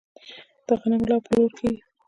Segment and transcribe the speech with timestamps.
[0.65, 1.79] د غنمو لو په لور کیږي.